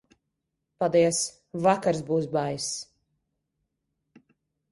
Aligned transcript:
Paldies, 0.83 1.17
vakars 1.65 2.01
būs 2.09 2.25
baiss. 2.37 2.71